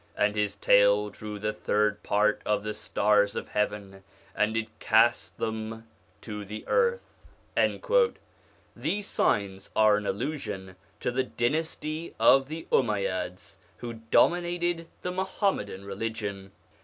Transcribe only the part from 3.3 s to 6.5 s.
of heaven, and did cast them to